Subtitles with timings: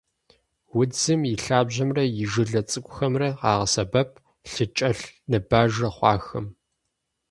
[0.79, 4.11] Удзым и лъабжьэмрэ и жылэ цӏыкӏухэмрэ къагъэсэбэп
[4.51, 6.47] лъыкӏэлъныбажэ хъуахэм.